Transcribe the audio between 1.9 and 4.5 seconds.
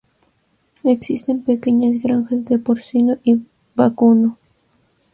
granjas de porcino y vacuno.